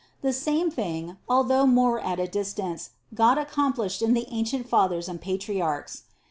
[0.23, 5.07] The same thing, although more at a distance, God ac complished in the ancient Fathers
[5.07, 6.05] and Patriarchs.